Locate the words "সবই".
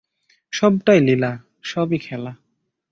1.63-1.97